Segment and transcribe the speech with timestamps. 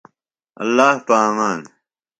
[0.61, 1.59] اللہ پہ امان۔